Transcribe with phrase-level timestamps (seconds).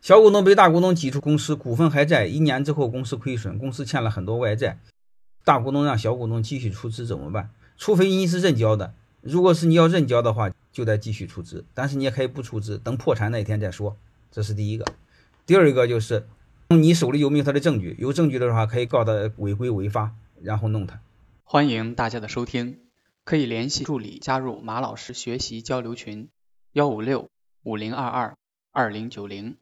[0.00, 4.78] 小股东被大股东挤出公司股份还在一年之后公司亏损公司欠了很多外债
[5.44, 7.50] 大股东让小股东继续出资怎么办？
[7.76, 13.96] 除非你是认交的如果是你要认交的话就得继续出资但是你也可以不出资等破产那一天再说
[14.30, 14.86] 这是第一个。
[15.44, 16.26] 第二个就是
[16.68, 17.96] 你手里有没有他的证据？
[17.98, 21.00] 有证据的话可以告他违规违法然后弄他。
[21.44, 22.78] 欢迎大家的收听。
[23.24, 26.28] 可以联系助理加入马老师学习交流群
[26.72, 27.28] 幺五六
[27.62, 28.34] 五零二二
[28.72, 29.56] 二零九零。